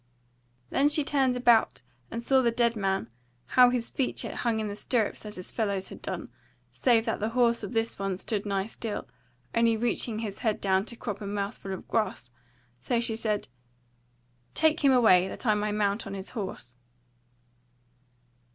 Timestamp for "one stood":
7.99-8.43